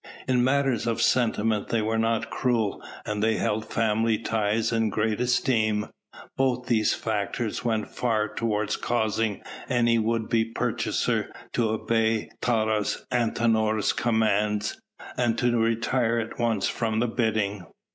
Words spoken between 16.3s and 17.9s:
once from the bidding.